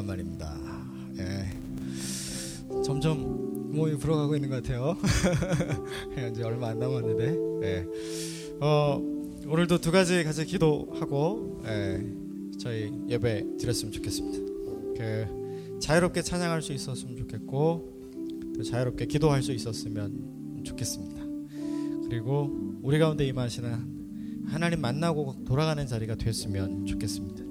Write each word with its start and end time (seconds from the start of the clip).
오래간만입니다. 0.00 0.56
예. 1.18 2.82
점점 2.82 3.72
몸이 3.72 3.96
불어가고 3.96 4.34
있는 4.34 4.50
것 4.50 4.62
같아요. 4.62 4.96
이제 6.30 6.42
얼마 6.42 6.68
안 6.68 6.78
남았는데. 6.78 7.66
예. 7.66 7.86
어, 8.60 9.00
오늘도 9.46 9.78
두 9.78 9.90
가지 9.90 10.22
같이 10.24 10.44
기도하고 10.44 11.62
예, 11.66 12.04
저희 12.58 12.92
예배 13.08 13.56
드렸으면 13.58 13.92
좋겠습니다. 13.92 14.38
그 14.96 15.78
자유롭게 15.80 16.22
찬양할 16.22 16.62
수 16.62 16.72
있었으면 16.72 17.16
좋겠고 17.16 18.52
또 18.56 18.62
자유롭게 18.62 19.06
기도할 19.06 19.42
수 19.42 19.52
있었으면 19.52 20.62
좋겠습니다. 20.64 21.20
그리고 22.08 22.78
우리 22.82 22.98
가운데 22.98 23.26
임하시는 23.26 24.46
하나님 24.46 24.80
만나고 24.80 25.44
돌아가는 25.46 25.86
자리가 25.86 26.16
됐으면 26.16 26.86
좋겠습니다. 26.86 27.49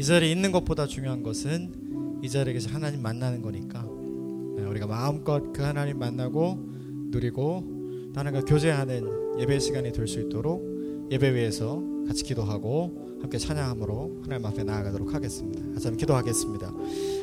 이 0.00 0.02
자리에 0.02 0.32
있는 0.32 0.50
것보다 0.50 0.86
중요한 0.86 1.22
것은 1.22 2.20
이 2.22 2.28
자리에 2.30 2.58
서 2.58 2.70
하나님 2.70 3.02
만나는 3.02 3.42
거니까 3.42 3.82
네, 4.56 4.62
우리가 4.64 4.86
마음껏 4.86 5.52
그 5.52 5.60
하나님 5.60 5.98
만나고 5.98 6.58
누리고 7.10 8.10
하나님과 8.14 8.46
교제하는 8.46 9.38
예배 9.40 9.58
시간이 9.58 9.92
될 9.92 10.08
수 10.08 10.18
있도록 10.20 11.06
예배 11.10 11.34
위에서 11.34 11.82
같이 12.08 12.24
기도하고 12.24 13.18
함께 13.20 13.36
찬양함으로 13.36 14.22
하나님 14.22 14.46
앞에 14.46 14.64
나아가도록 14.64 15.12
하겠습니다. 15.12 15.62
같이 15.74 15.94
기도하겠습니다. 15.94 16.72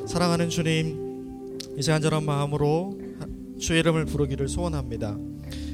사랑하는 0.06 0.50
주님, 0.50 1.58
이제 1.80 1.92
간절한 1.92 2.24
마음으로 2.26 3.00
주의 3.58 3.80
이름을 3.80 4.06
부르기를 4.06 4.48
소원합니다. 4.48 5.18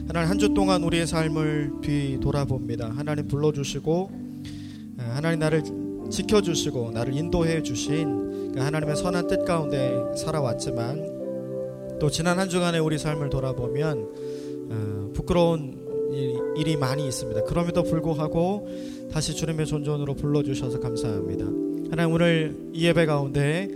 하나님 0.07 0.29
한 0.29 0.39
주 0.39 0.53
동안 0.53 0.81
우리의 0.83 1.05
삶을 1.05 1.81
뒤돌아봅니다. 1.81 2.91
하나님 2.91 3.27
불러주시고 3.27 4.11
하나님 4.99 5.39
나를 5.39 5.82
지켜주시고 6.09 6.91
나를 6.91 7.13
인도해 7.13 7.63
주신 7.63 8.53
그 8.53 8.59
하나님의 8.59 8.95
선한 8.95 9.27
뜻 9.27 9.45
가운데 9.45 9.99
살아왔지만 10.15 11.97
또 11.99 12.09
지난 12.09 12.39
한 12.39 12.49
주간의 12.49 12.81
우리 12.81 12.97
삶을 12.97 13.29
돌아보면 13.29 14.09
어, 14.69 15.11
부끄러운 15.13 15.83
일이 16.55 16.77
많이 16.77 17.07
있습니다. 17.07 17.43
그럼에도 17.43 17.83
불구하고 17.83 18.67
다시 19.11 19.35
주님의 19.35 19.65
존존으로 19.65 20.13
불러주셔서 20.15 20.79
감사합니다. 20.79 21.45
하나님 21.89 22.13
오늘 22.13 22.55
이 22.73 22.85
예배 22.85 23.05
가운데 23.05 23.69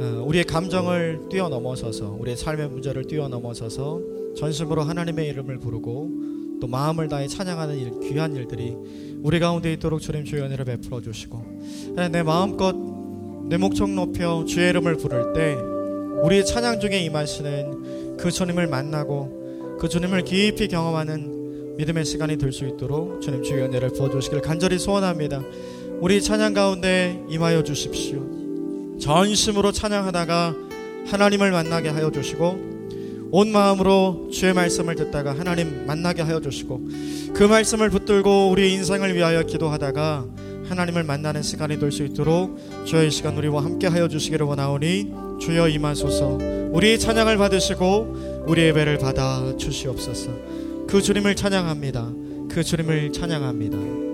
어, 0.00 0.24
우리의 0.26 0.44
감정을 0.44 1.28
뛰어넘어서서 1.30 2.16
우리의 2.20 2.36
삶의 2.36 2.68
문제를 2.68 3.06
뛰어넘어서서 3.06 4.00
전심으로 4.36 4.82
하나님의 4.82 5.28
이름을 5.28 5.58
부르고 5.58 6.35
또 6.60 6.66
마음을 6.66 7.08
다해 7.08 7.28
찬양하는 7.28 7.76
일, 7.78 7.92
귀한 8.00 8.34
일들이 8.34 8.76
우리 9.22 9.38
가운데 9.40 9.72
있도록 9.72 10.00
주님 10.00 10.24
주의 10.24 10.42
은혜를 10.42 10.64
베풀어 10.64 11.00
주시고 11.00 11.94
내 12.10 12.22
마음껏 12.22 12.74
내 13.48 13.56
목청 13.56 13.94
높여 13.94 14.44
주의 14.46 14.70
이름을 14.70 14.96
부를 14.96 15.32
때 15.32 15.54
우리의 16.22 16.44
찬양 16.46 16.80
중에 16.80 17.00
임하시는 17.00 18.16
그 18.16 18.30
주님을 18.30 18.66
만나고 18.66 19.76
그 19.80 19.88
주님을 19.88 20.24
깊이 20.24 20.68
경험하는 20.68 21.76
믿음의 21.76 22.04
시간이 22.04 22.38
될 22.38 22.52
수 22.52 22.66
있도록 22.66 23.20
주님 23.20 23.42
주의 23.42 23.62
은혜를 23.62 23.90
부어 23.90 24.10
주시길 24.10 24.40
간절히 24.40 24.78
소원합니다. 24.78 25.42
우리 26.00 26.22
찬양 26.22 26.54
가운데 26.54 27.22
임하여 27.28 27.62
주십시오. 27.62 28.98
전심으로 28.98 29.72
찬양하다가 29.72 30.54
하나님을 31.06 31.50
만나게 31.52 31.90
하여 31.90 32.10
주시고 32.10 32.75
온 33.30 33.50
마음으로 33.50 34.28
주의 34.32 34.52
말씀을 34.52 34.94
듣다가 34.94 35.36
하나님 35.38 35.86
만나게 35.86 36.22
하여 36.22 36.40
주시고 36.40 36.88
그 37.34 37.42
말씀을 37.44 37.90
붙들고 37.90 38.50
우리 38.50 38.72
인생을 38.72 39.14
위하여 39.14 39.42
기도하다가 39.42 40.26
하나님을 40.68 41.04
만나는 41.04 41.42
시간이 41.42 41.78
될 41.78 41.92
수 41.92 42.02
있도록 42.04 42.58
주의 42.84 43.10
시간 43.10 43.36
우리와 43.36 43.64
함께 43.64 43.86
하여 43.86 44.08
주시기를 44.08 44.46
원하오니 44.46 45.12
주여 45.40 45.68
임하소서. 45.68 46.38
우리 46.72 46.98
찬양을 46.98 47.36
받으시고 47.38 48.44
우리 48.46 48.62
예배를 48.62 48.98
받아 48.98 49.56
주시옵소서. 49.56 50.30
그 50.88 51.00
주님을 51.00 51.36
찬양합니다. 51.36 52.12
그 52.50 52.62
주님을 52.62 53.12
찬양합니다 53.12 54.05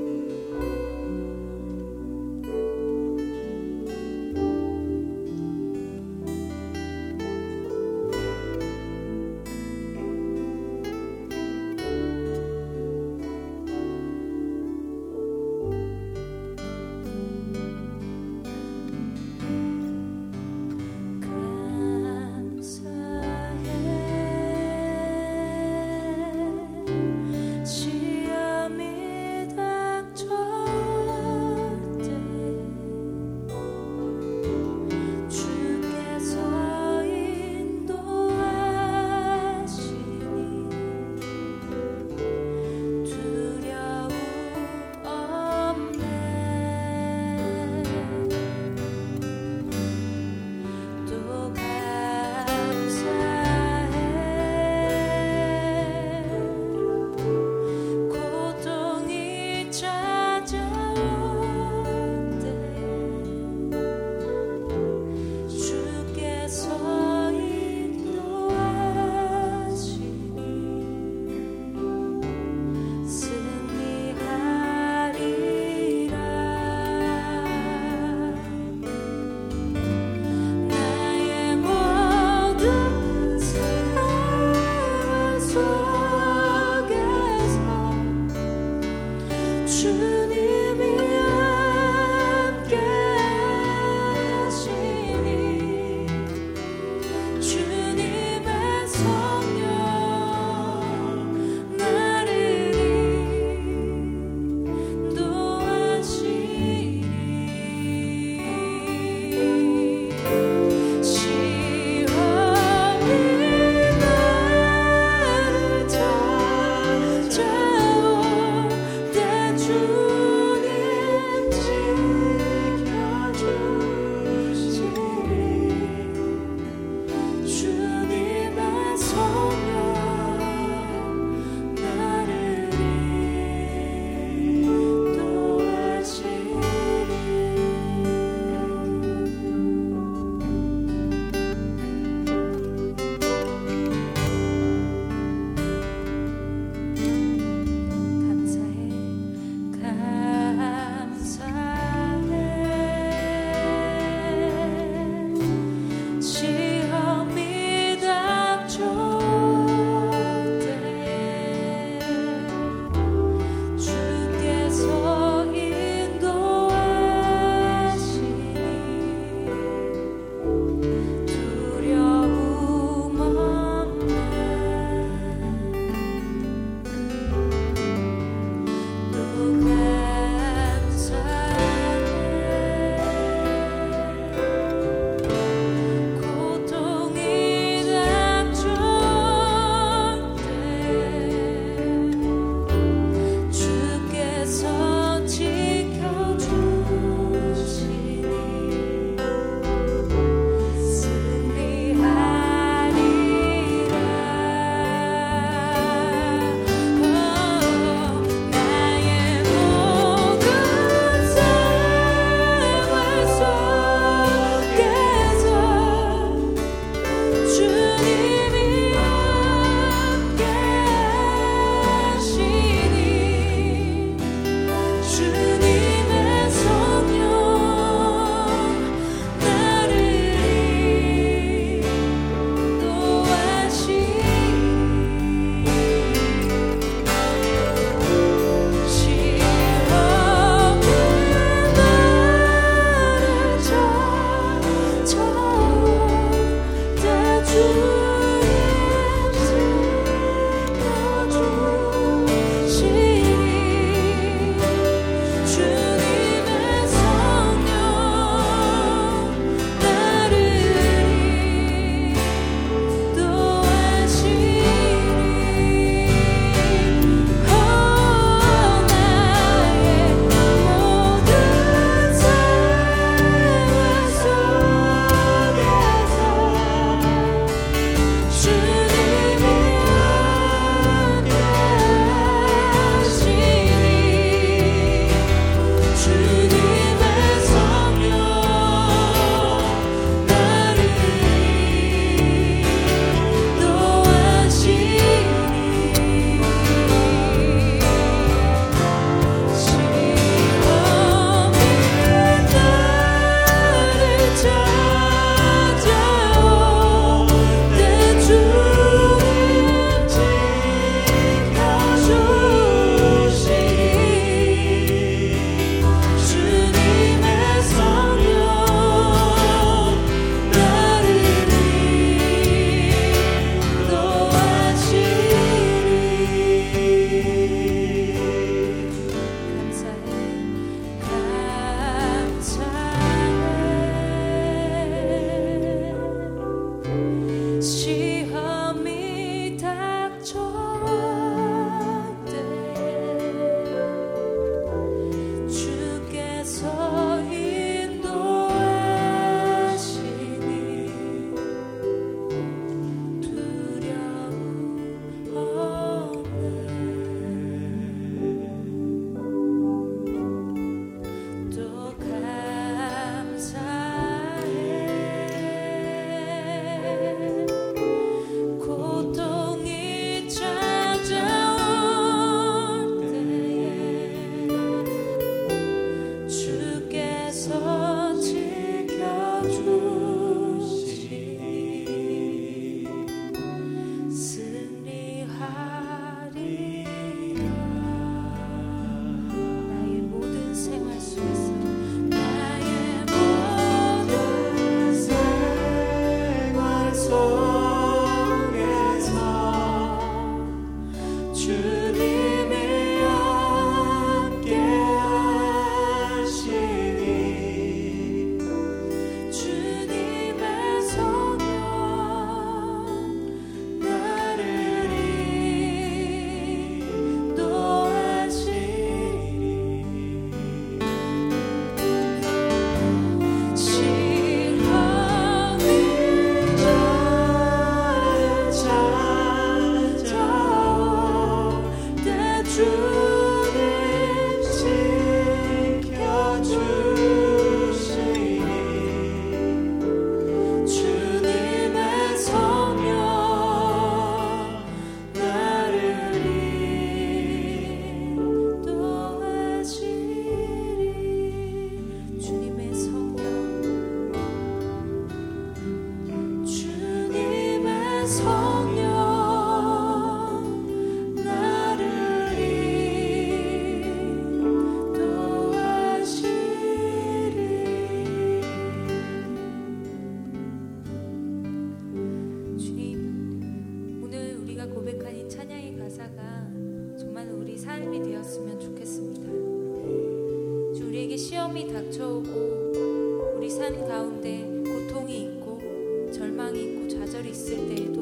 좌절이 487.13 487.31
있을 487.31 487.69
때에도 487.69 488.01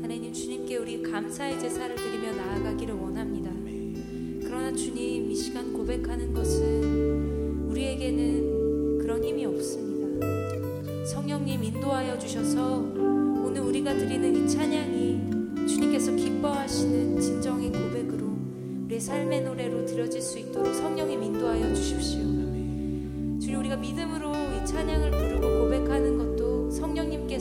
하나님 0.00 0.32
주님께 0.32 0.76
우리 0.76 1.02
감사의 1.02 1.58
제사를 1.58 1.96
드리며 1.96 2.36
나아가기를 2.36 2.94
원합니다. 2.94 3.50
그러나 4.46 4.72
주님 4.72 5.28
이 5.28 5.34
시간 5.34 5.72
고백하는 5.72 6.32
것은 6.32 7.66
우리에게는 7.68 8.98
그런 8.98 9.24
힘이 9.24 9.44
없습니다. 9.46 10.24
성령님 11.04 11.64
인도하여 11.64 12.16
주셔서 12.16 12.78
오늘 12.78 13.60
우리가 13.62 13.92
드리는 13.92 14.36
이 14.36 14.48
찬양이 14.48 15.66
주님께서 15.66 16.14
기뻐하시는 16.14 17.20
진정의 17.20 17.72
고백으로 17.72 18.36
우리의 18.84 19.00
삶의 19.00 19.42
노래로 19.42 19.84
들어질 19.84 20.22
수 20.22 20.38
있도록 20.38 20.72
성령님 20.72 21.20
인도하여 21.24 21.74
주십시오. 21.74 22.20
주님 23.40 23.58
우리가 23.58 23.76
믿음으로 23.78 24.30
이 24.30 24.64
찬양을 24.64 25.10
부르고 25.10 25.64
고백하는 25.64 26.18
것도 26.18 26.70
성령님께서 26.70 27.31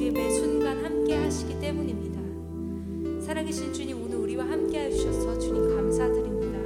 우리의 0.00 0.12
매 0.12 0.30
순간 0.30 0.82
함께 0.82 1.14
하시기 1.14 1.60
때문입니다. 1.60 3.20
살아계신 3.22 3.70
주님 3.70 4.02
오늘 4.02 4.16
우리와 4.16 4.48
함께 4.48 4.84
해주셔서 4.84 5.38
주님 5.38 5.76
감사드립니다. 5.76 6.58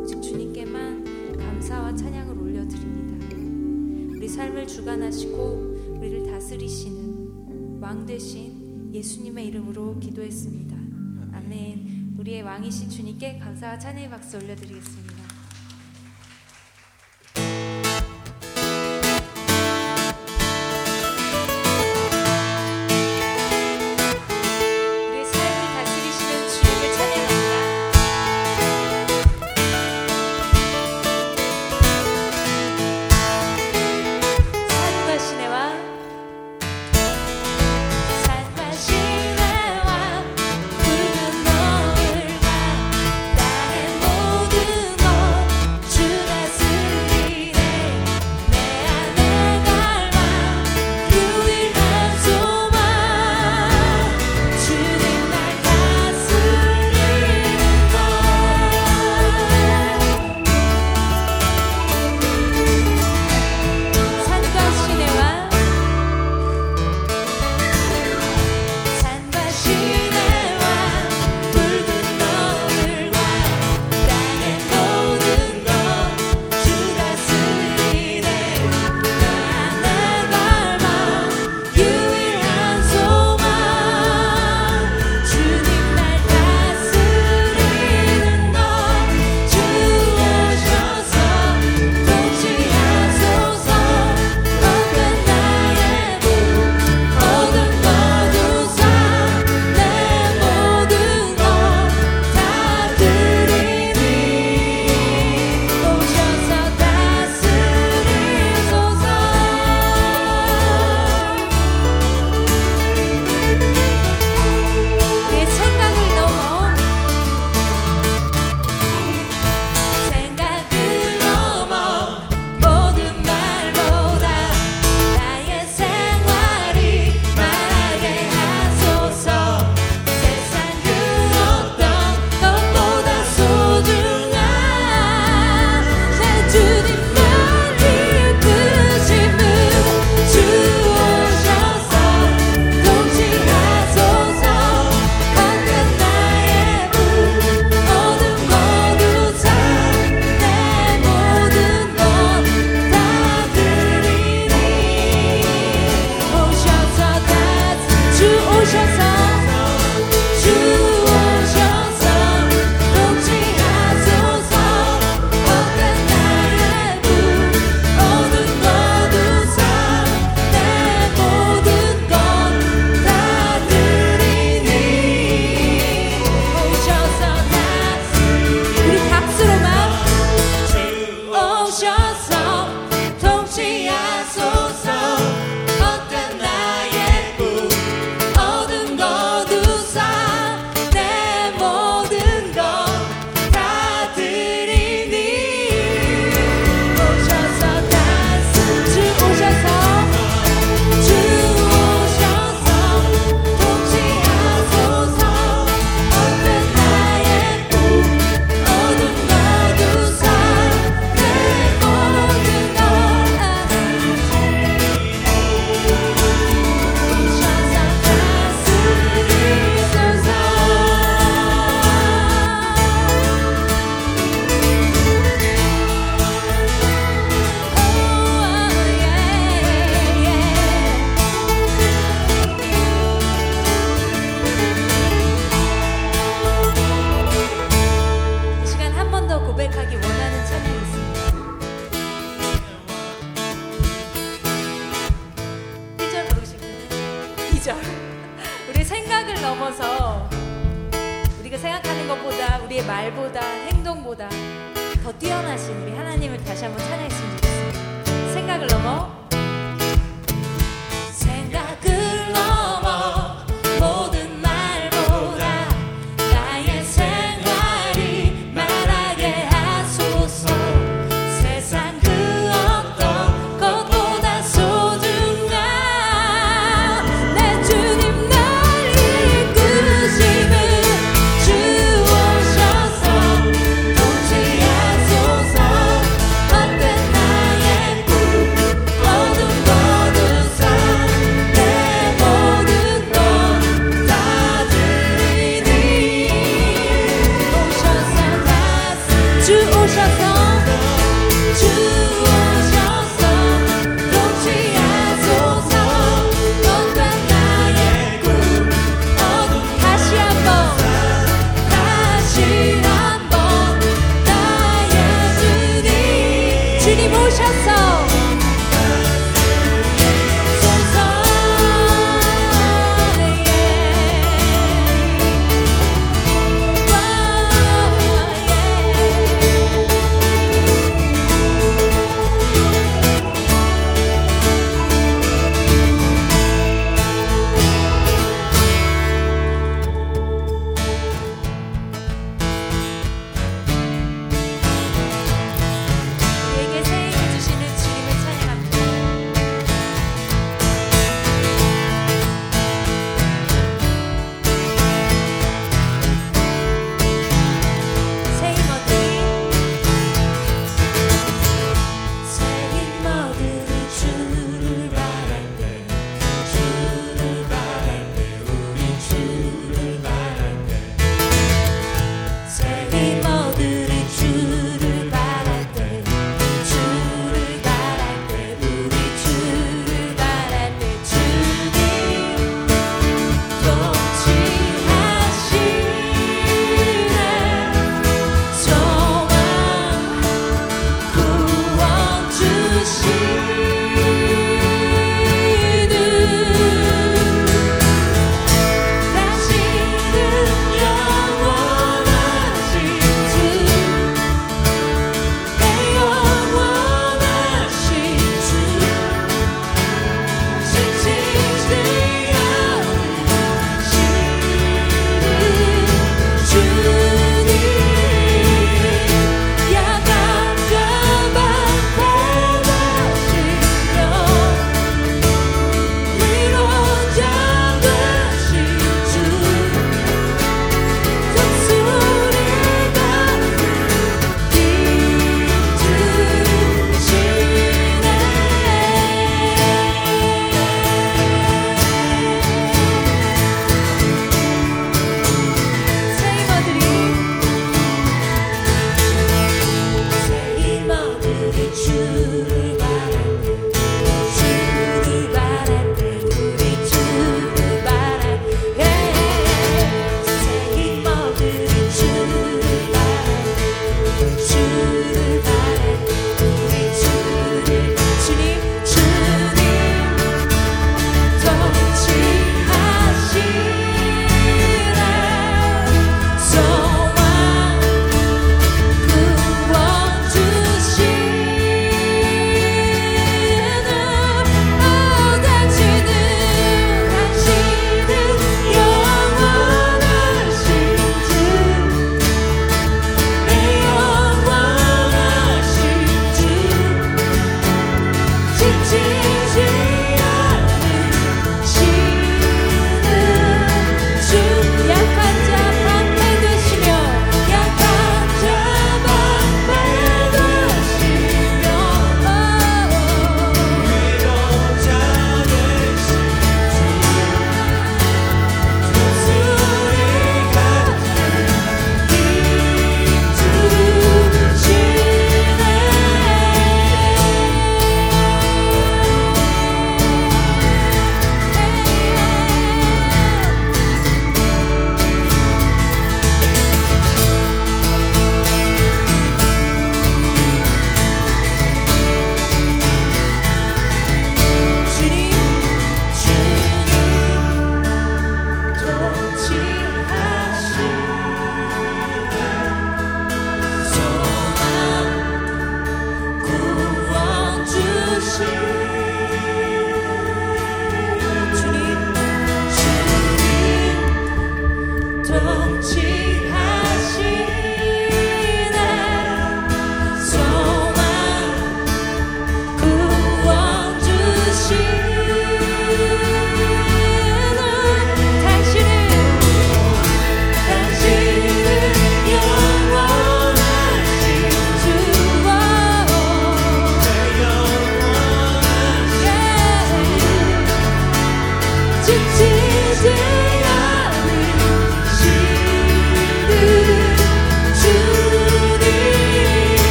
오직 0.00 0.22
주님께만 0.22 1.36
감사와 1.36 1.96
찬양을 1.96 2.38
올려드립니다. 2.38 4.16
우리 4.16 4.28
삶을 4.28 4.68
주관하시고 4.68 5.96
우리를 5.98 6.30
다스리시는 6.30 7.80
왕 7.80 8.06
대신 8.06 8.92
예수님의 8.94 9.48
이름으로 9.48 9.98
기도했습니다. 9.98 10.76
아멘. 11.32 12.14
우리의 12.16 12.42
왕이신 12.42 12.90
주님께 12.90 13.40
감사와 13.40 13.76
찬양의 13.76 14.08
박수 14.08 14.36
올려드리겠습니다. 14.36 15.15